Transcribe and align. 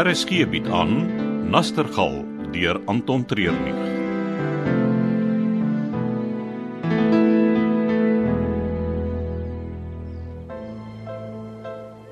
RSG 0.00 0.46
bied 0.48 0.68
aan 0.72 0.92
Nastergal 1.52 2.22
deur 2.54 2.78
Anton 2.88 3.20
Treurnig. 3.28 3.80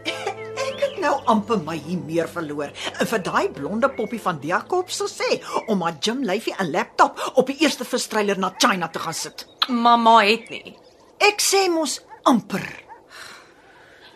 Ek 0.05 0.83
het 0.83 0.99
nou 1.01 1.15
amper 1.33 1.63
my 1.65 1.79
hier 1.81 2.03
meer 2.03 2.29
verloor. 2.29 2.75
En 3.01 3.09
vir 3.09 3.23
daai 3.25 3.47
blonde 3.57 3.89
poppie 3.97 4.21
van 4.21 4.37
Diakob 4.43 4.93
sou 4.93 5.07
sê 5.09 5.39
om 5.73 5.87
haar 5.87 5.97
gym 6.05 6.21
lyfie 6.29 6.53
'n 6.59 6.69
laptop 6.75 7.17
op 7.41 7.47
die 7.47 7.57
eerste 7.65 7.87
verstryler 7.89 8.37
na 8.39 8.53
China 8.59 8.89
te 8.89 8.99
gaan 8.99 9.17
sit. 9.17 9.47
Mamma 9.69 10.19
het 10.27 10.51
nie. 10.51 10.77
Ek 11.19 11.41
sê 11.41 11.71
mos 11.71 12.03
amper. 12.25 12.69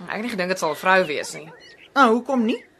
Ek 0.08 0.20
het 0.20 0.22
nie 0.22 0.34
gedink 0.36 0.48
dit 0.48 0.58
sal 0.58 0.76
'n 0.76 0.82
vrou 0.84 1.06
wees 1.06 1.32
nie. 1.32 1.48
Nou, 1.94 2.10
hoekom 2.12 2.44
nie? 2.44 2.71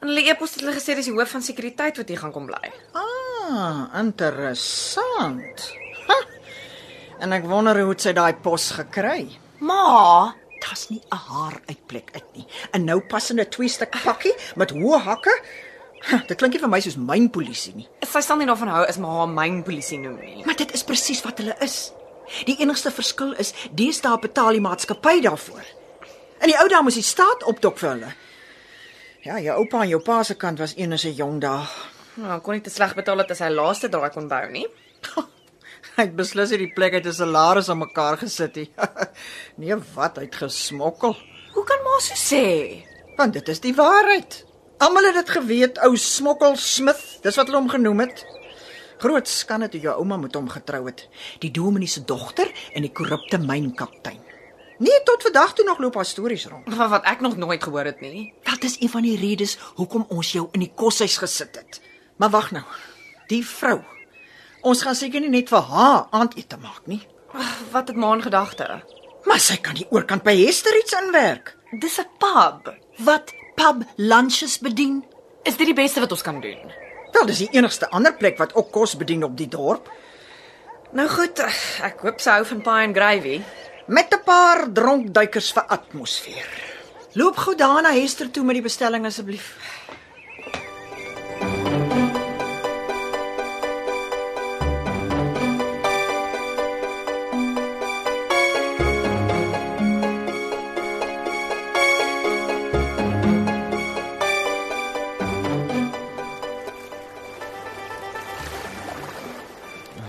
In 0.00 0.08
hulle 0.08 0.22
e-pos 0.32 0.54
het 0.56 0.62
hulle 0.64 0.72
gesê 0.76 0.94
dis 0.96 1.08
die 1.10 1.14
hoof 1.14 1.30
van 1.34 1.42
sekuriteit 1.44 1.98
wat 2.00 2.08
hier 2.08 2.18
gaan 2.22 2.32
kom 2.32 2.46
bly. 2.48 2.70
Ah, 2.96 3.86
interessant. 4.00 5.66
Ha. 6.08 6.16
En 7.20 7.32
ek 7.36 7.44
wonder 7.50 7.76
hoe 7.82 7.90
het 7.92 8.00
sy 8.06 8.12
daai 8.16 8.34
pos 8.40 8.70
gekry? 8.78 9.26
Ma, 9.60 10.34
Daar's 10.60 10.88
nie 10.90 11.00
'n 11.00 11.16
haar 11.16 11.54
uitplek 11.68 12.10
uit 12.14 12.24
nie. 12.36 12.46
'n 12.74 12.84
Nou 12.84 13.00
passende 13.00 13.48
twee-stuk 13.48 13.90
pakkie 14.04 14.34
met 14.56 14.70
hoë 14.70 14.98
hakke. 15.04 15.32
Ha, 16.00 16.16
Dit 16.28 16.36
klink 16.38 16.52
nie 16.52 16.60
vir 16.60 16.68
my 16.68 16.80
soos 16.80 16.96
myn 16.96 17.30
polisie 17.30 17.74
nie. 17.74 17.88
sy 18.06 18.20
sal 18.20 18.36
nie 18.36 18.46
daarvan 18.46 18.68
hou 18.68 18.84
as 18.86 18.98
ma 18.98 19.08
haar 19.08 19.28
myn 19.28 19.62
polisie 19.62 19.98
noem 19.98 20.20
nie. 20.20 20.44
Maar 20.44 20.56
dit 20.56 20.72
is 20.74 20.82
presies 20.82 21.22
wat 21.22 21.38
hulle 21.38 21.56
is. 21.60 21.92
Die 22.44 22.56
enigste 22.60 22.90
verskil 22.90 23.32
is 23.38 23.52
deesdae 23.74 24.18
betaal 24.18 24.50
die 24.52 24.60
maatskappy 24.60 25.20
daarvoor. 25.22 25.64
In 26.42 26.48
die 26.48 26.58
ou 26.58 26.68
dae 26.68 26.82
moes 26.82 26.94
die 26.94 27.02
staat 27.02 27.42
opdok 27.44 27.78
vir 27.78 27.90
hulle. 27.90 28.12
Ja, 29.20 29.36
jou 29.36 29.52
oupa 29.60 29.82
en 29.84 29.90
jou 29.90 29.98
pa 30.00 30.22
se 30.24 30.34
kant 30.34 30.58
was 30.58 30.72
een 30.76 30.92
is 30.92 31.04
'n 31.04 31.12
jong 31.12 31.40
dae. 31.40 31.66
Nou, 32.14 32.40
kon 32.40 32.54
nie 32.54 32.62
te 32.62 32.70
sleg 32.70 32.94
betaal 32.94 33.18
het 33.18 33.30
as 33.30 33.38
hy 33.38 33.48
laaste 33.48 33.88
draai 33.88 34.10
kon 34.10 34.28
bou 34.28 34.50
nie. 34.50 34.66
Hy 35.96 36.02
het 36.02 36.16
beslis 36.16 36.50
hierdie 36.50 36.72
plek 36.72 36.94
uit 36.94 37.06
'n 37.06 37.12
salaris 37.12 37.68
aan 37.68 37.78
mekaar 37.78 38.16
gesit 38.16 38.54
nie. 38.56 38.70
nee, 39.60 39.76
wat 39.94 40.16
hy 40.16 40.22
het 40.22 40.34
gesmokkel. 40.34 41.16
Hoe 41.52 41.64
kan 41.64 41.82
ma 41.84 41.98
so 42.00 42.14
sê? 42.14 42.84
Want 43.16 43.32
dit 43.32 43.48
is 43.48 43.60
die 43.60 43.74
waarheid. 43.74 44.44
Almal 44.78 45.04
het 45.04 45.14
dit 45.14 45.30
geweet, 45.30 45.78
ou 45.78 45.96
Smokkel 45.96 46.56
Smith, 46.56 47.18
dis 47.22 47.36
wat 47.36 47.46
hulle 47.46 47.60
hom 47.60 47.68
genoem 47.68 48.00
het. 48.00 48.24
Groot 48.98 49.28
skande 49.28 49.68
toe 49.68 49.80
jou 49.80 49.98
ouma 49.98 50.16
met 50.16 50.34
hom 50.34 50.48
getrou 50.48 50.86
het. 50.86 51.08
Die 51.38 51.50
dominee 51.50 51.88
se 51.88 52.04
dogter 52.04 52.48
en 52.72 52.82
die 52.82 52.92
korrupte 52.92 53.38
mynkaptein. 53.38 54.20
Nee, 54.80 55.02
tot 55.04 55.22
vandag 55.22 55.52
toe 55.52 55.64
nog 55.64 55.78
loop 55.78 55.94
haar 55.94 56.08
stories 56.08 56.46
rond. 56.46 56.74
Van 56.74 56.88
wat 56.88 57.04
ek 57.04 57.20
nog 57.20 57.36
nooit 57.36 57.62
gehoor 57.62 57.84
het 57.84 58.00
nie. 58.00 58.32
Dat 58.42 58.62
is 58.64 58.78
een 58.80 58.88
van 58.88 59.02
die 59.04 59.18
redes 59.20 59.58
hoekom 59.74 60.06
ons 60.08 60.32
jou 60.32 60.46
in 60.56 60.64
die 60.64 60.72
koshuis 60.74 61.18
gesit 61.20 61.56
het. 61.56 61.80
Maar 62.16 62.30
wag 62.30 62.50
nou. 62.50 62.64
Die 63.28 63.42
vrou. 63.46 63.82
Ons 64.60 64.82
gaan 64.82 64.96
seker 64.96 65.20
nie 65.20 65.28
net 65.28 65.52
vir 65.52 65.68
haar 65.68 66.06
aandete 66.16 66.56
maak 66.62 66.88
nie. 66.88 67.02
Wat 67.72 67.92
het 67.92 67.96
ma 67.96 68.14
in 68.16 68.24
gedagte? 68.24 68.80
Maar 69.28 69.38
sy 69.40 69.58
kan 69.60 69.76
die 69.76 69.86
oorkant 69.92 70.24
by 70.24 70.32
Hester 70.40 70.72
iets 70.78 70.96
inwerk. 70.96 71.56
Dis 71.80 72.00
'n 72.00 72.08
pub. 72.18 72.72
Wat 73.04 73.34
pub 73.54 73.84
lunches 73.96 74.58
bedien? 74.58 75.04
Is 75.42 75.56
dit 75.56 75.66
die 75.66 75.76
beste 75.76 76.00
wat 76.00 76.12
ons 76.12 76.22
kan 76.22 76.40
doen? 76.40 76.72
Wel, 77.12 77.26
dis 77.26 77.38
die 77.38 77.52
enigste 77.52 77.90
ander 77.90 78.14
plek 78.14 78.38
wat 78.38 78.54
ook 78.54 78.70
kos 78.70 78.96
bedien 78.96 79.24
op 79.24 79.36
die 79.36 79.48
dorp. 79.48 79.90
Nou 80.92 81.08
goed, 81.08 81.38
ek 81.82 82.00
hoop 82.00 82.20
sy 82.20 82.30
hou 82.30 82.44
van 82.44 82.62
pie 82.62 82.86
and 82.86 82.96
gravy. 82.96 83.42
Met 83.90 84.14
'n 84.14 84.22
paar 84.24 84.72
dronk 84.72 85.14
duikers 85.14 85.52
vir 85.52 85.62
atmosfeer. 85.66 86.48
Loop 87.12 87.36
gou 87.36 87.56
daar 87.56 87.82
na 87.82 87.90
Hester 87.90 88.30
toe 88.30 88.44
met 88.44 88.54
die 88.54 88.62
bestelling 88.62 89.06
asseblief. 89.06 89.56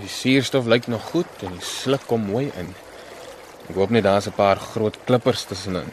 Die 0.00 0.08
suurstof 0.08 0.66
lyk 0.66 0.86
nog 0.86 1.02
goed 1.02 1.26
en 1.42 1.52
die 1.52 1.66
sluk 1.66 2.06
kom 2.06 2.20
mooi 2.30 2.52
in. 2.54 2.74
Ek 3.72 3.78
hoop 3.80 3.92
net 3.94 4.04
daar's 4.04 4.26
'n 4.28 4.36
paar 4.36 4.58
groot 4.60 4.96
klippers 5.06 5.44
tussenin. 5.48 5.88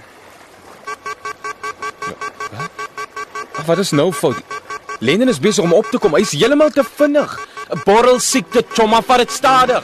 Ja, 2.01 2.15
Wat? 2.51 2.69
Ag, 3.55 3.65
Wat 3.65 3.77
is 3.77 3.91
nou 3.91 4.11
fout? 4.11 4.35
Lennon 4.99 5.29
is 5.29 5.39
besig 5.39 5.63
om 5.63 5.73
op 5.73 5.85
te 5.85 5.97
kom. 5.97 6.15
Hy's 6.15 6.31
heeltemal 6.31 6.69
te 6.69 6.83
vinnig. 6.83 7.39
'n 7.71 7.81
Borrel 7.85 8.19
siekte, 8.19 8.65
chomma, 8.73 9.01
vat 9.01 9.17
dit 9.17 9.31
stadig. 9.31 9.83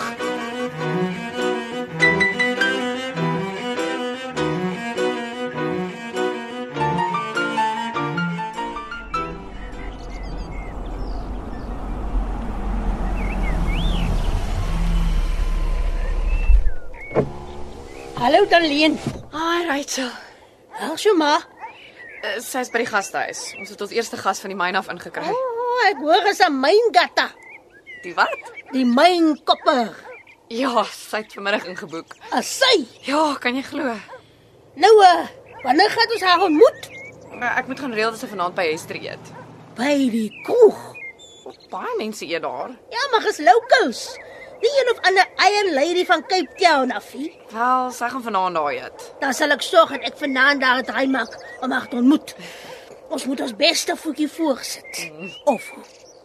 Hallo 18.18 18.46
Darlene. 18.46 18.98
Hi 19.34 19.66
Rachel. 19.68 20.10
How's 20.80 21.04
jou 21.04 21.14
ma? 21.18 21.36
Uh, 22.24 22.40
Sy's 22.44 22.72
by 22.74 22.82
die 22.84 22.90
gastehuis. 22.90 23.42
Ons 23.60 23.72
het 23.74 23.82
ons 23.86 23.94
eerste 23.96 24.18
gas 24.20 24.42
van 24.44 24.52
die 24.54 24.58
myn 24.60 24.78
af 24.80 24.90
ingekry. 24.92 25.30
Oh, 25.32 25.80
ek 25.90 26.02
hoor 26.04 26.28
is 26.32 26.42
'n 26.42 26.56
myngatta. 26.62 27.30
Die 28.04 28.14
wat? 28.16 28.52
Die 28.74 28.86
mynkopper. 28.86 29.94
Ja, 30.50 30.84
sy 30.86 31.24
het 31.24 31.34
vanmiddag 31.34 31.66
ingeboek. 31.66 32.16
As 32.32 32.48
sy. 32.60 32.86
Ja, 33.08 33.36
kan 33.40 33.56
jy 33.56 33.64
glo? 33.64 33.96
Nou 34.76 34.94
uh, 35.02 35.28
wanneer 35.64 35.90
gaan 35.90 36.12
ons 36.14 36.22
haar 36.22 36.42
ontmoet? 36.42 36.90
Maar 37.40 37.58
ek 37.58 37.68
moet 37.68 37.80
gaan 37.80 37.94
reël 37.94 38.12
dat 38.12 38.20
sy 38.20 38.28
vanaand 38.28 38.56
by 38.56 38.68
Hester 38.72 38.96
eet. 38.96 39.32
By 39.76 39.96
die 40.12 40.30
kroeg. 40.46 40.78
Baie 41.70 41.96
mense 41.98 42.26
eet 42.26 42.42
daar. 42.42 42.70
Ja, 42.92 43.04
maar 43.12 43.28
is 43.28 43.38
locals. 43.40 44.18
Nie 44.66 44.80
een 44.82 44.92
of 44.92 45.02
ander 45.08 45.28
iron 45.50 45.74
lady 45.74 46.06
van 46.06 46.26
Cape 46.28 46.50
Town 46.56 46.92
af 46.92 47.14
nie. 47.14 47.34
Wel, 47.54 47.92
sy 47.92 48.10
gaan 48.10 48.24
vanaand 48.24 48.56
daar 48.58 48.72
eet. 48.74 49.10
Dan 49.20 49.34
sal 49.38 49.54
ek 49.54 49.62
sorg 49.62 49.94
dat 49.94 50.08
ek 50.10 50.18
vanaand 50.24 50.62
daar 50.62 50.82
'n 50.82 50.88
draai 50.90 51.08
maak 51.08 51.38
om 51.62 51.72
haar 51.72 51.88
te 51.90 51.96
ontmoet. 52.02 52.36
Ons 53.10 53.26
moet 53.26 53.42
ons 53.42 53.56
beste 53.56 53.96
voetjie 53.96 54.32
voorsit. 54.38 55.12
Of 55.44 55.70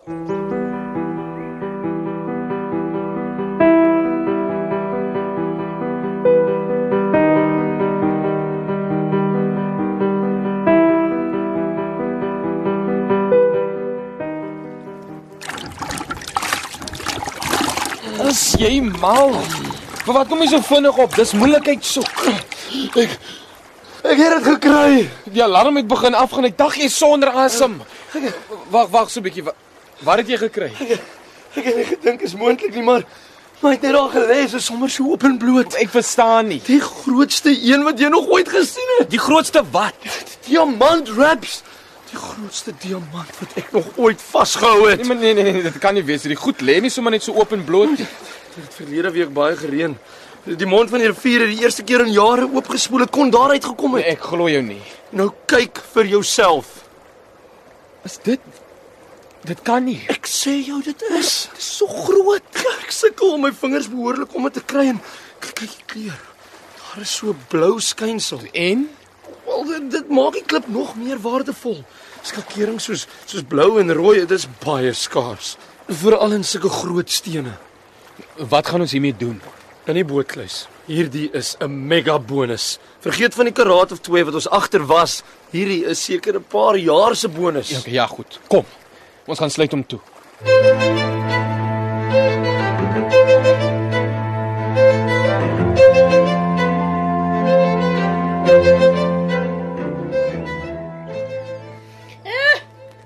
Is 0.07 0.50
jy 18.71 18.81
mal? 19.01 19.35
Maar 20.07 20.15
wat 20.23 20.29
kom 20.31 20.43
jy 20.43 20.51
so 20.55 20.65
vinnig 20.65 20.99
op? 21.03 21.15
Dis 21.19 21.33
moeilikheid 21.37 21.85
soek. 21.87 22.27
Ek 23.01 23.17
ek 24.01 24.17
het 24.17 24.37
dit 24.39 24.45
gekry. 24.47 25.09
Die 25.29 25.43
alarm 25.45 25.77
het 25.77 25.89
begin 25.91 26.17
afgaan. 26.17 26.49
Ek 26.49 26.57
dink 26.59 26.79
jy 26.81 26.89
is 26.89 26.97
sonder 26.97 27.33
asem. 27.45 27.81
Wag, 28.71 28.89
wag 28.95 29.11
so 29.11 29.21
'n 29.21 29.27
bietjie. 29.27 29.45
Wat, 29.45 29.57
wat 30.07 30.23
het 30.23 30.29
jy 30.29 30.39
gekry? 30.49 30.71
Ek 31.51 31.65
het 31.65 31.77
nie 31.77 31.85
gedink 31.85 32.21
is 32.23 32.35
moontlik 32.35 32.75
nie, 32.75 32.83
maar 32.83 33.05
maar 33.61 33.73
ek 33.75 33.83
het 33.83 33.91
net 33.91 34.01
al 34.01 34.09
gelees, 34.09 34.55
is 34.55 34.65
sommer 34.65 34.89
so 34.89 35.05
openbloot. 35.13 35.75
Ek 35.75 35.91
verstaan 35.91 36.47
nie. 36.49 36.63
Die 36.65 36.81
grootste 36.81 37.51
een 37.53 37.83
wat 37.85 37.99
jy 37.99 38.09
nog 38.09 38.29
ooit 38.29 38.49
gesien 38.49 38.89
het. 38.99 39.11
Die 39.11 39.19
grootste 39.19 39.63
wat? 39.71 39.95
Diamant 40.47 41.11
wraps. 41.13 41.63
Die 42.11 42.17
grootste 42.19 42.73
diamant 42.81 43.35
wat 43.39 43.53
ek 43.55 43.73
nog 43.73 43.85
ooit 43.97 44.23
vasgehou 44.31 44.89
het. 44.89 45.05
Nee, 45.07 45.17
nee, 45.17 45.35
nee, 45.35 45.53
nee, 45.53 45.63
dit 45.63 45.79
kan 45.79 45.95
nie 45.95 46.05
wees. 46.05 46.23
Die 46.23 46.39
goed 46.39 46.63
lê 46.63 46.81
nie 46.81 46.91
sommer 46.91 47.13
net 47.13 47.23
so 47.23 47.37
oop 47.37 47.53
en 47.53 47.65
bloot 47.65 47.99
nie. 47.99 48.07
Dit 48.55 48.65
het 48.65 48.75
verlede 48.75 49.11
week 49.15 49.33
baie 49.35 49.57
gereën. 49.57 49.97
Die 50.45 50.67
mond 50.67 50.91
van 50.91 51.03
die 51.03 51.11
rivier 51.11 51.45
het 51.45 51.53
die 51.53 51.65
eerste 51.65 51.85
keer 51.87 52.05
in 52.07 52.13
jare 52.13 52.49
oopgespoel. 52.49 53.05
Dit 53.05 53.13
kon 53.15 53.31
daaruit 53.31 53.65
gekom 53.65 53.99
het. 53.99 54.09
Ek 54.15 54.25
glo 54.33 54.49
jou 54.51 54.63
nie. 54.65 54.81
Nou 55.17 55.31
kyk 55.51 55.83
vir 55.93 56.11
jouself. 56.17 56.81
Is 58.05 58.19
dit 58.25 58.41
Dit 59.41 59.63
kan 59.65 59.87
nie. 59.89 59.97
Ek 60.13 60.27
sê 60.29 60.59
jou 60.61 60.83
dit 60.85 61.03
is. 61.17 61.31
Dit 61.49 61.63
is 61.63 61.69
so 61.79 61.89
groot. 61.89 62.59
Ek 62.83 62.93
sukkel 62.93 63.37
om 63.39 63.47
my 63.47 63.53
vingers 63.57 63.89
behoorlik 63.89 64.35
om 64.37 64.45
dit 64.51 64.59
te 64.59 64.65
kry 64.69 64.91
en 64.91 64.99
kyk 65.41 65.55
kyk 65.63 65.77
die 65.79 65.87
kleur. 65.95 66.19
Daar 66.81 67.05
is 67.07 67.15
so 67.23 67.33
blou 67.49 67.79
skynsel. 67.81 68.43
En 68.53 68.89
Wel 69.51 69.65
dit, 69.65 69.91
dit 69.91 70.11
maak 70.15 70.37
die 70.37 70.45
klip 70.47 70.69
nog 70.71 70.93
meer 70.97 71.19
waardevol. 71.19 71.81
Skakering 72.23 72.79
soos 72.83 73.07
soos 73.25 73.43
blou 73.49 73.81
en 73.81 73.93
rooi, 73.97 74.21
dit 74.23 74.37
is 74.37 74.47
baie 74.63 74.93
skaars. 74.95 75.57
Veral 76.03 76.37
in 76.37 76.45
sulke 76.47 76.71
groot 76.71 77.11
stene. 77.11 77.57
Wat 78.49 78.69
gaan 78.69 78.81
ons 78.81 78.93
hiermee 78.93 79.17
doen? 79.17 79.41
In 79.85 79.97
die 79.99 80.05
bootkluis. 80.05 80.67
Hierdie 80.87 81.29
is 81.33 81.57
'n 81.61 81.87
mega 81.87 82.19
bonus. 82.19 82.79
Vergeet 83.01 83.35
van 83.35 83.45
die 83.45 83.53
karaat 83.53 83.93
of 83.93 84.01
2 84.01 84.25
wat 84.25 84.35
ons 84.35 84.49
agter 84.49 84.87
was. 84.87 85.23
Hierdie 85.51 85.85
is 85.85 86.05
seker 86.05 86.35
'n 86.35 86.45
paar 86.49 86.77
jaar 86.77 87.17
se 87.17 87.29
bonus. 87.29 87.69
Ja, 87.69 87.79
okay, 87.79 87.93
ja, 87.93 88.07
goed. 88.07 88.41
Kom. 88.49 88.65
Ons 89.27 89.39
gaan 89.39 89.51
sluit 89.51 89.71
hom 89.71 89.87
toe. 89.87 90.01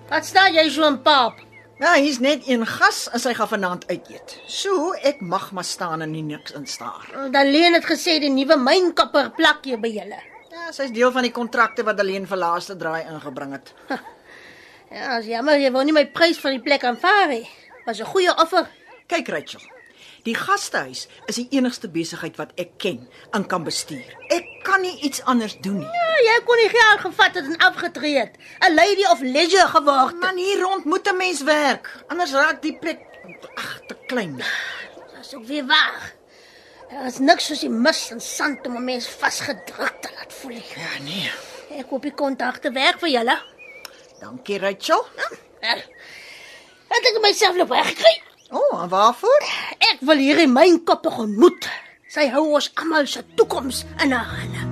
Wat 0.09 0.25
staan 0.25 0.55
jy 0.55 0.71
so 0.71 0.87
in 0.87 1.03
pap? 1.03 1.54
Ja, 1.79 1.95
hier's 1.99 2.21
net 2.23 2.47
een 2.47 2.63
gas 2.67 3.09
en 3.11 3.19
sy 3.21 3.33
gaan 3.35 3.51
vanaand 3.51 3.89
uit 3.91 4.11
eet. 4.13 4.37
So, 4.47 4.93
ek 5.03 5.21
mag 5.21 5.49
maar 5.53 5.67
staan 5.67 6.05
en 6.05 6.13
nie 6.15 6.23
niks 6.23 6.55
instaar. 6.55 7.09
Dan 7.35 7.51
Leen 7.51 7.75
het 7.75 7.87
gesê 7.89 8.21
die 8.23 8.31
nuwe 8.31 8.57
mynkapper 8.57 9.33
plak 9.35 9.67
hier 9.67 9.81
by 9.83 9.91
julle. 9.91 10.21
Ja, 10.55 10.71
sy's 10.71 10.93
deel 10.95 11.11
van 11.13 11.27
die 11.27 11.33
kontrakte 11.35 11.83
wat 11.83 11.99
alleen 11.99 12.29
vir 12.31 12.39
laaste 12.39 12.77
draai 12.79 13.03
ingebring 13.11 13.57
het. 13.59 13.75
Ja, 14.95 15.17
as 15.17 15.27
jammer 15.27 15.59
jy 15.59 15.73
wou 15.75 15.83
nie 15.83 15.97
my 15.97 16.05
prys 16.15 16.39
vir 16.39 16.55
die 16.55 16.63
plek 16.63 16.85
aanvaar 16.87 17.27
nie. 17.33 17.49
Was 17.87 17.99
'n 17.99 18.07
goeie 18.07 18.31
offer. 18.31 18.69
Kyk, 19.09 19.29
Rachel. 19.29 19.61
Die 20.25 20.35
gastehuis 20.35 21.09
is 21.27 21.35
die 21.37 21.49
enigste 21.51 21.89
besigheid 21.89 22.37
wat 22.37 22.53
ek 22.57 22.79
ken 22.79 23.09
en 23.33 23.45
kan 23.47 23.65
bestuur. 23.65 24.07
Ek 24.31 24.47
kan 24.65 24.81
nie 24.81 24.95
iets 25.07 25.23
anders 25.31 25.57
doen 25.61 25.79
nie. 25.83 25.87
Ja, 26.01 26.17
jy 26.29 26.37
kon 26.49 26.61
nie 26.63 26.71
geld 26.73 27.01
gevat 27.05 27.37
het 27.39 27.45
en 27.53 27.57
afgetree 27.69 28.19
het. 28.19 28.37
'n 28.61 28.75
Lady 28.75 29.05
of 29.13 29.21
leisure 29.21 29.69
geword. 29.69 30.13
het. 30.13 30.21
Man, 30.21 30.37
hier 30.37 30.61
rond 30.61 30.85
moet 30.85 31.09
'n 31.09 31.17
mens 31.17 31.43
werk, 31.43 31.91
anders 32.09 32.33
raak 32.33 32.63
die 32.63 32.77
plek 32.79 33.01
ag 33.55 33.81
te 33.87 33.97
klein. 34.07 34.43
Dis 35.19 35.35
ook 35.35 35.47
weer 35.47 35.67
waar. 35.67 36.13
Daar 36.91 37.07
is 37.07 37.19
niks 37.19 37.47
soos 37.47 37.61
die 37.61 37.71
mis 37.71 38.11
en 38.11 38.21
sand 38.21 38.67
om 38.67 38.77
'n 38.77 38.85
mens 38.85 39.07
vasgedruk 39.09 39.95
te 40.01 40.09
laat 40.15 40.33
voel. 40.33 40.53
Ja, 40.53 40.99
nee. 41.03 41.31
Ek 41.79 41.89
hoop 41.89 42.03
die 42.03 42.15
kontakte 42.15 42.71
werk 42.73 42.99
vir 42.99 43.09
julle. 43.09 43.39
Dankie, 44.21 44.59
Rachel. 44.59 45.07
Wel, 45.61 45.83
Het 46.89 47.07
ek 47.11 47.19
myself 47.23 47.57
nog 47.57 47.69
weggekry? 47.69 48.23
O, 48.51 48.59
oh, 48.59 48.85
waarvoor? 48.91 49.43
Ek 49.79 49.97
wil 50.01 50.21
hierdie 50.23 50.47
mynkappe 50.47 51.11
ontmoet. 51.11 51.67
Sy 52.15 52.29
hou 52.31 52.53
ons 52.55 52.69
almal 52.79 53.09
se 53.11 53.25
toekoms 53.35 53.81
in 54.05 54.13
haar 54.15 54.29
hande. 54.31 54.63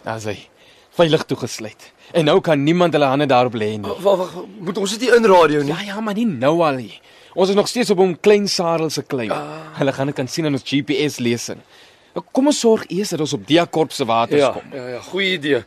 Daar's 0.00 0.24
hy. 0.24 0.38
Veilig 0.96 1.28
toegesluit. 1.28 1.90
En 2.12 2.24
nou 2.24 2.40
kan 2.40 2.62
niemand 2.62 2.92
hulle 2.92 3.04
hande 3.06 3.26
daarop 3.26 3.54
lê 3.54 3.76
nie. 3.78 3.86
Wag, 4.02 4.16
wag, 4.18 4.32
moet 4.58 4.78
ons 4.78 4.90
dit 4.96 5.00
nie 5.06 5.16
in 5.16 5.26
radio 5.30 5.62
nie? 5.62 5.68
Ja 5.72 5.80
ja, 5.94 6.00
maar 6.00 6.14
nie 6.14 6.26
nou 6.26 6.60
al 6.66 6.80
nie. 6.80 7.00
Ons 7.34 7.48
is 7.48 7.54
nog 7.54 7.68
steeds 7.68 7.90
op 7.90 7.98
hom 8.02 8.16
klein 8.20 8.48
Sarel 8.48 8.90
se 8.90 9.02
klein. 9.02 9.30
Hulle 9.78 9.92
gaan 9.92 10.06
dit 10.10 10.16
kan 10.16 10.28
sien 10.28 10.44
in 10.50 10.52
ons 10.58 10.62
GPS 10.66 11.18
lesing. 11.22 11.60
Kom 12.32 12.46
ons 12.50 12.58
sorg 12.60 12.84
eers 12.90 13.08
dat 13.14 13.20
ons 13.22 13.32
op 13.32 13.46
Diakorp 13.46 13.92
se 13.94 14.04
waters 14.04 14.40
Ja, 14.42 14.50
kom. 14.50 14.62
ja, 14.74 14.86
ja, 14.96 15.00
goeie 15.00 15.32
idee. 15.38 15.62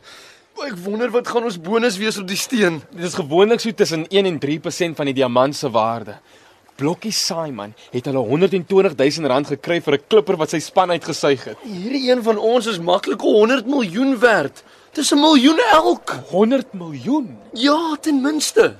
Ek 0.66 0.76
wonder 0.84 1.10
wat 1.10 1.26
gaan 1.28 1.44
ons 1.48 1.56
bonus 1.58 1.96
wees 1.98 2.18
op 2.20 2.28
die 2.28 2.36
steen. 2.36 2.82
Dit 2.92 3.04
is 3.08 3.14
gewoonlik 3.14 3.60
so 3.60 3.72
tussen 3.72 4.04
1 4.08 4.26
en 4.26 4.38
3% 4.38 4.94
van 5.00 5.06
die 5.06 5.14
diamant 5.14 5.56
se 5.56 5.70
waarde. 5.70 6.18
Blokkie 6.76 7.12
Simon 7.12 7.72
het 7.90 8.04
hulle 8.10 8.18
120 8.18 8.94
000 8.98 9.28
rand 9.30 9.46
gekry 9.46 9.80
vir 9.80 9.94
'n 9.94 10.02
klipper 10.08 10.36
wat 10.36 10.50
sy 10.50 10.58
span 10.58 10.90
uitgesuig 10.90 11.44
het. 11.44 11.56
Hierdie 11.64 12.10
een 12.10 12.22
van 12.22 12.38
ons 12.38 12.66
is 12.66 12.78
maklik 12.78 13.20
100 13.20 13.66
miljoen 13.66 14.18
werd. 14.18 14.62
Dis 14.94 15.10
'n 15.10 15.18
miljoen 15.18 15.58
elk. 15.72 16.10
100 16.30 16.72
miljoen. 16.72 17.38
Ja, 17.52 17.96
ten 18.00 18.20
minste. 18.22 18.76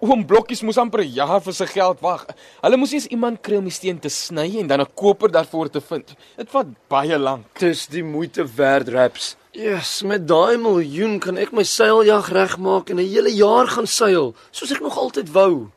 Oom 0.00 0.24
Blokkies 0.26 0.62
moes 0.62 0.78
amper 0.78 1.00
'n 1.00 1.12
jaar 1.12 1.40
vir 1.40 1.52
sy 1.52 1.66
geld 1.66 2.00
wag. 2.00 2.26
Hulle 2.62 2.76
moes 2.76 2.92
eers 2.92 3.06
iemand 3.06 3.42
kry 3.42 3.56
om 3.56 3.64
die 3.64 3.72
steen 3.72 3.98
te 3.98 4.08
sny 4.08 4.60
en 4.60 4.66
dan 4.66 4.80
'n 4.80 4.94
koper 4.94 5.30
daarvoor 5.30 5.68
te 5.70 5.80
vind. 5.80 6.14
Dit 6.36 6.48
vat 6.50 6.66
baie 6.88 7.18
lank. 7.18 7.44
Dis 7.58 7.86
die 7.86 8.02
moeite 8.02 8.46
werd, 8.56 8.88
Raps. 8.88 9.36
Yes, 9.52 10.02
met 10.02 10.26
daai 10.26 10.56
miljoen 10.56 11.18
kan 11.18 11.36
ek 11.36 11.52
my 11.52 11.62
seiljag 11.62 12.28
regmaak 12.32 12.90
en 12.90 12.96
'n 12.96 13.08
hele 13.08 13.34
jaar 13.34 13.66
gaan 13.66 13.86
seil, 13.86 14.34
soos 14.50 14.70
ek 14.70 14.80
nog 14.80 14.96
altyd 14.96 15.32
wou. 15.32 15.70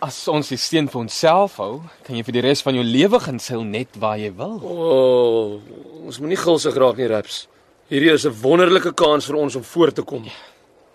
As 0.00 0.28
ons 0.28 0.48
die 0.48 0.56
steen 0.56 0.88
vir 0.88 1.00
onsself 1.00 1.56
hou, 1.56 1.82
kan 2.04 2.16
jy 2.16 2.24
vir 2.24 2.32
die 2.32 2.40
res 2.40 2.62
van 2.62 2.74
jou 2.74 2.84
lewe 2.84 3.20
gaan 3.20 3.38
seil 3.38 3.62
net 3.62 3.88
waar 3.98 4.18
jy 4.18 4.32
wil. 4.34 4.60
O, 4.64 4.72
oh, 4.72 5.60
ons 6.06 6.18
moenie 6.18 6.36
gulsig 6.38 6.74
raak 6.74 6.96
nie, 6.96 7.06
Raps. 7.06 7.46
Hierdie 7.90 8.12
is 8.14 8.24
'n 8.24 8.36
wonderlike 8.42 8.92
kans 8.94 9.26
vir 9.26 9.34
ons 9.34 9.56
om 9.56 9.64
voor 9.64 9.92
te 9.92 10.02
kom. 10.02 10.24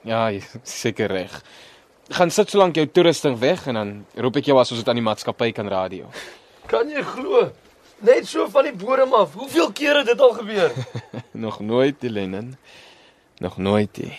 Ja, 0.07 0.31
seker 0.63 1.07
reg. 1.11 1.43
Gaan 2.09 2.31
sit 2.31 2.49
solank 2.49 2.75
jou 2.75 2.87
toerusting 2.87 3.39
weg 3.39 3.67
en 3.67 3.73
dan 3.73 4.05
roep 4.15 4.35
ek 4.39 4.45
jou 4.45 4.55
as 4.59 4.71
ons 4.71 4.79
dit 4.79 4.87
aan 4.87 4.95
die 4.95 5.03
maatskappy 5.03 5.51
kan 5.51 5.67
radio. 5.67 6.07
Kan 6.71 6.89
jy 6.89 7.03
glo? 7.03 7.51
Net 7.99 8.27
so 8.27 8.47
van 8.47 8.63
die 8.63 8.73
bodem 8.73 9.13
af. 9.13 9.33
Hoeveel 9.33 9.71
kere 9.71 9.97
het 9.97 10.07
dit 10.07 10.21
al 10.21 10.33
gebeur? 10.39 10.71
Nog 11.45 11.59
nooit, 11.59 11.99
die 11.99 12.09
Lennon. 12.09 12.55
Nog 13.39 13.57
nooit. 13.57 13.97
Nie. 13.97 14.15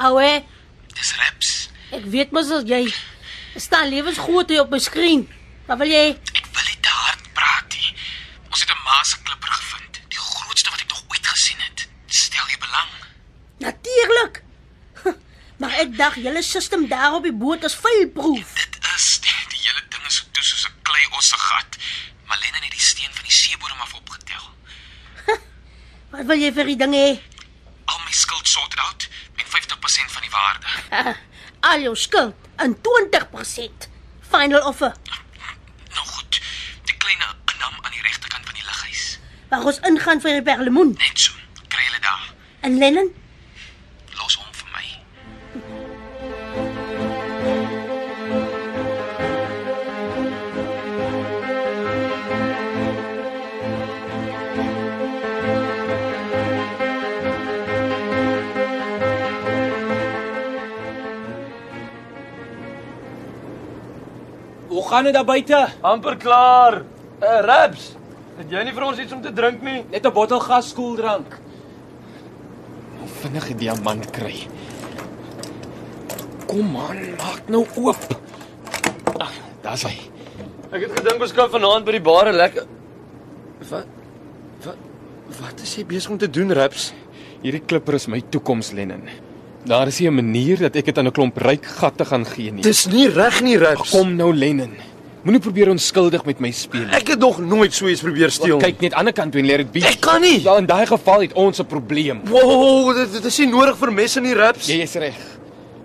Ouwe, 0.00 0.44
Dis 0.96 1.12
Reps. 1.20 1.50
ek 1.92 2.04
weet 2.12 2.30
mos 2.32 2.50
as 2.54 2.64
jy 2.68 2.84
staan 3.60 3.90
lewensgroot 3.92 4.48
hier 4.52 4.62
op 4.64 4.70
my 4.72 4.78
skerm. 4.80 5.26
Wat 5.66 5.78
wil 5.82 5.90
jy? 5.92 6.04
Ek 6.38 6.46
wil 6.54 6.66
nie 6.68 6.78
te 6.86 6.92
hard 6.94 7.24
praat 7.36 7.74
nie. 7.74 7.90
Ons 8.48 8.62
het 8.64 8.70
'n 8.72 8.80
maase 8.86 9.16
klipper 9.26 9.52
gevind, 9.58 10.00
die 10.08 10.18
grootste 10.22 10.70
wat 10.70 10.80
ek 10.80 10.88
nog 10.94 11.02
ooit 11.12 11.26
gesien 11.26 11.60
het. 11.66 11.86
Stel 12.06 12.46
jy 12.48 12.58
belang? 12.58 12.90
Natuurlik. 13.58 14.42
Maar 15.60 15.74
ek 15.84 15.90
dink 15.96 16.14
julle 16.24 16.42
stelsel 16.42 16.88
daar 16.88 17.14
op 17.14 17.22
die 17.22 17.32
boot 17.36 17.64
is 17.64 17.74
vuilproof. 17.74 18.54
Dit 18.56 18.78
is 18.96 19.18
die, 19.20 19.36
die 19.52 19.60
hele 19.66 19.82
ding 19.92 20.06
is 20.08 20.16
so 20.16 20.24
toe 20.32 20.42
soos 20.44 20.64
'n 20.66 20.74
klei 20.82 21.04
osse 21.18 21.36
gat. 21.36 21.76
Malene 22.26 22.62
het 22.64 22.72
die 22.72 22.80
steen 22.80 23.12
van 23.12 23.24
die 23.24 23.32
seebodem 23.32 23.80
af 23.80 23.92
opgetel. 23.94 24.44
Wat 26.10 26.24
wil 26.24 26.38
jy 26.40 26.52
vir 26.52 26.64
die 26.64 26.76
ding 26.76 26.94
hê? 26.94 27.20
Al 27.84 27.98
my 28.06 28.12
skuld 28.12 28.48
sorted 28.48 28.78
out 28.80 29.08
met 29.36 29.46
50% 29.46 30.10
van 30.12 30.22
die 30.22 30.30
waarde. 30.90 31.16
Al 31.70 31.80
jou 31.80 31.96
skuld 31.96 32.34
in 32.62 32.76
20%. 32.76 33.88
Final 34.30 34.66
offer. 34.66 34.92
Nou 35.94 36.06
goed, 36.06 36.40
die 36.84 36.96
klein 36.96 37.18
inham 37.54 37.74
aan 37.82 37.90
die 37.90 38.02
regterkant 38.02 38.44
van 38.44 38.54
die 38.54 38.64
lughuis. 38.64 39.18
Waar 39.48 39.64
ons 39.64 39.80
ingaan 39.80 40.20
vir 40.20 40.38
die 40.38 40.42
perlemoen. 40.42 40.94
Net 40.98 41.18
so. 41.18 41.32
Kry 41.68 41.82
hulle 41.88 42.00
daar. 42.00 42.32
En 42.60 42.78
Lennon, 42.78 43.10
gaan 64.90 65.06
dit 65.06 65.14
daar 65.14 65.24
buite? 65.24 65.60
amper 65.80 66.16
klaar. 66.16 66.82
Uh, 67.20 67.40
Raps, 67.46 67.92
het 68.38 68.50
jy 68.50 68.64
nie 68.64 68.74
vir 68.74 68.86
ons 68.86 68.98
iets 68.98 69.12
om 69.12 69.22
te 69.22 69.32
drink 69.32 69.62
nie? 69.62 69.84
Net 69.90 70.06
'n 70.06 70.12
bottel 70.12 70.40
gas 70.40 70.72
koeldrank. 70.74 71.38
Nou 72.98 73.08
vinnig 73.22 73.50
'n 73.50 73.56
diamant 73.56 74.10
kry. 74.10 74.48
Kom 76.46 76.76
aan, 76.76 77.00
maak 77.18 77.48
nou 77.48 77.66
oop. 77.76 78.20
Ah, 79.18 79.30
daar's 79.62 79.82
hy. 79.82 79.96
Ek 80.72 80.82
het 80.82 80.92
gedink 80.98 81.22
ons 81.22 81.32
kan 81.32 81.50
vanaand 81.50 81.84
by 81.84 81.92
die 81.92 82.00
bar 82.00 82.28
'n 82.28 82.36
lekker 82.36 82.66
Wat? 83.68 83.86
Wat? 84.64 84.76
Wat 85.40 85.60
is 85.60 85.74
jy 85.76 85.84
besig 85.86 86.10
om 86.10 86.18
te 86.18 86.30
doen, 86.30 86.52
Raps? 86.52 86.92
Hierdie 87.42 87.60
klipper 87.60 87.94
is 87.94 88.06
my 88.06 88.20
toekoms, 88.20 88.72
Lennon. 88.72 89.08
Daar 89.64 89.86
is 89.86 89.98
nie 90.00 90.08
'n 90.08 90.14
manier 90.14 90.58
dat 90.58 90.76
ek 90.76 90.84
dit 90.84 90.98
aan 90.98 91.06
'n 91.06 91.12
klomp 91.12 91.36
ryk 91.36 91.66
gatte 91.66 92.04
gaan 92.04 92.24
gee 92.26 92.50
nie. 92.52 92.62
Dis 92.62 92.86
nie 92.86 93.08
reg 93.08 93.40
nie, 93.42 93.58
Raps. 93.58 93.90
Kom 93.90 94.16
nou, 94.16 94.34
Lennon. 94.34 94.70
Moenie 95.22 95.40
probeer 95.40 95.68
onskuldig 95.68 96.24
met 96.24 96.40
my 96.40 96.50
speel 96.50 96.80
nie. 96.80 96.94
Ek 96.94 97.08
het 97.08 97.18
nog 97.18 97.38
nooit 97.40 97.74
so 97.74 97.86
iets 97.88 98.00
probeer 98.00 98.30
steel. 98.30 98.56
nie. 98.56 98.64
Kyk 98.64 98.80
net 98.80 98.82
aan 98.82 98.88
die 98.90 98.96
ander 98.98 99.12
kant 99.12 99.32
toe 99.32 99.40
en 99.40 99.46
leer 99.46 99.56
dit 99.58 99.72
be. 99.72 99.80
Ek 99.86 100.00
kan 100.00 100.20
nie. 100.20 100.42
Ja, 100.42 100.56
in 100.56 100.66
daai 100.66 100.86
geval 100.86 101.20
het 101.20 101.32
ons 101.32 101.58
'n 101.60 101.66
probleem. 101.66 102.20
Wow, 102.24 102.94
dit, 102.96 103.12
dit 103.12 103.24
is 103.24 103.38
nie 103.38 103.46
nodig 103.48 103.76
vir 103.76 103.92
messe 103.92 104.20
nie, 104.20 104.34
Raps. 104.34 104.66
Jy 104.66 104.80
is 104.80 104.94
reg. 104.94 105.14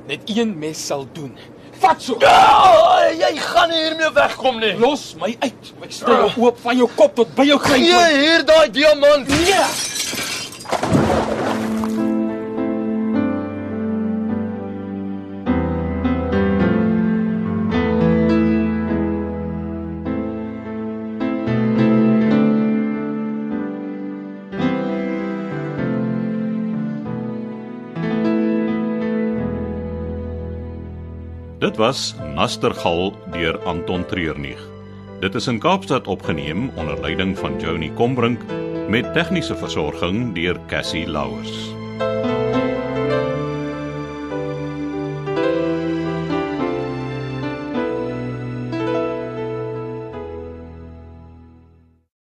Net 0.07 0.19
een 0.25 0.57
mes 0.59 0.85
sal 0.85 1.07
doen. 1.13 1.33
vat 1.79 2.01
so. 2.01 2.15
Ja, 2.19 3.11
jy 3.11 3.35
gaan 3.37 3.69
nie 3.69 3.77
hiermee 3.83 4.11
wegkom 4.13 4.59
nie. 4.59 4.73
Los 4.79 5.15
my 5.19 5.35
uit. 5.39 5.53
Ek 5.83 5.91
stel 5.91 6.15
jou 6.15 6.45
oop 6.45 6.57
van 6.61 6.77
jou 6.77 6.89
kop 6.95 7.15
tot 7.15 7.35
by 7.35 7.43
jou 7.43 7.59
Gee 7.59 7.83
klein. 7.89 8.19
hier 8.19 8.45
daai 8.45 8.71
diamant. 8.71 9.27
Nee. 9.27 11.04
Dit 31.75 31.83
was 31.83 32.15
Nastergal 32.35 33.09
deur 33.31 33.57
Anton 33.67 34.05
Treurnig. 34.07 34.61
Dit 35.19 35.35
is 35.35 35.49
in 35.51 35.57
Kaapstad 35.59 36.07
opgeneem 36.07 36.69
onder 36.79 37.01
leiding 37.01 37.35
van 37.37 37.59
Johnny 37.59 37.91
Combrink 37.93 38.39
met 38.87 39.13
tegniese 39.13 39.57
versorging 39.59 40.31
deur 40.35 40.55
Cassie 40.71 41.03
Louws. 41.07 41.75